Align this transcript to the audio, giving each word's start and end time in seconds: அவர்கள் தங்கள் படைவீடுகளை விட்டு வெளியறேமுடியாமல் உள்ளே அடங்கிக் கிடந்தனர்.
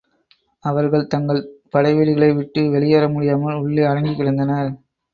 அவர்கள் 0.63 1.07
தங்கள் 1.07 1.41
படைவீடுகளை 1.73 2.31
விட்டு 2.35 2.61
வெளியறேமுடியாமல் 2.73 3.61
உள்ளே 3.61 3.83
அடங்கிக் 3.83 4.19
கிடந்தனர். 4.19 4.71